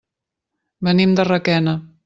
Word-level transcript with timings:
Venim 0.89 1.15
de 1.21 1.29
Requena. 1.31 1.81